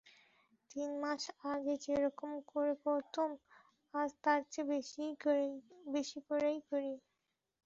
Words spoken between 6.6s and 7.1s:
করি।